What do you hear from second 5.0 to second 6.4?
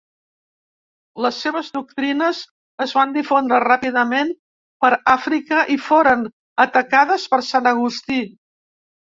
Àfrica i foren